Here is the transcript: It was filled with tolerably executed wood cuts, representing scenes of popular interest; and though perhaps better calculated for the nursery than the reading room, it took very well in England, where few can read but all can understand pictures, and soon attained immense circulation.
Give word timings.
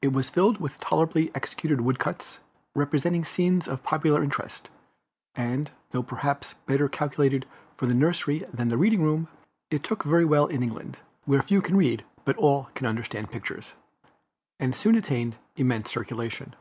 It 0.00 0.14
was 0.14 0.30
filled 0.30 0.58
with 0.58 0.80
tolerably 0.80 1.30
executed 1.34 1.82
wood 1.82 1.98
cuts, 1.98 2.38
representing 2.74 3.24
scenes 3.24 3.68
of 3.68 3.82
popular 3.82 4.24
interest; 4.24 4.70
and 5.34 5.70
though 5.90 6.02
perhaps 6.02 6.54
better 6.64 6.88
calculated 6.88 7.44
for 7.76 7.84
the 7.84 7.92
nursery 7.92 8.38
than 8.50 8.68
the 8.68 8.78
reading 8.78 9.02
room, 9.02 9.28
it 9.70 9.84
took 9.84 10.02
very 10.02 10.24
well 10.24 10.46
in 10.46 10.62
England, 10.62 11.00
where 11.26 11.42
few 11.42 11.60
can 11.60 11.76
read 11.76 12.06
but 12.24 12.38
all 12.38 12.70
can 12.74 12.86
understand 12.86 13.30
pictures, 13.30 13.74
and 14.58 14.74
soon 14.74 14.94
attained 14.94 15.36
immense 15.56 15.90
circulation. 15.90 16.56